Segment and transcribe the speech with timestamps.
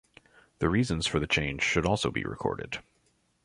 [0.57, 2.79] The reasons for the change should also be recorded.